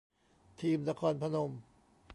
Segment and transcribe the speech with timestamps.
[0.59, 1.51] ทีมนครพนม